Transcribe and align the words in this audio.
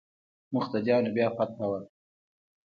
مقتديانو 0.55 1.09
بيا 1.15 1.27
فتحه 1.37 1.65
ورکړه. 1.71 1.95